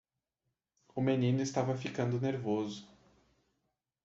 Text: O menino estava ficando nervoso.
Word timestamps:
O 0.95 0.99
menino 0.99 1.43
estava 1.43 1.77
ficando 1.77 2.19
nervoso. 2.19 2.87